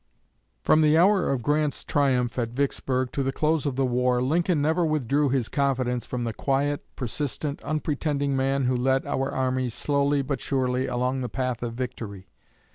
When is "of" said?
1.31-1.43, 3.67-3.75, 11.61-11.73